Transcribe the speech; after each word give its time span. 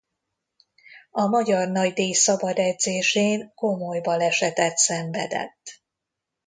A 1.11 1.25
magyar 1.27 1.67
nagydíj 1.67 2.11
szabadedzésén 2.13 3.51
komoly 3.55 4.01
balesetet 4.01 4.77
szenvedett. 4.77 5.81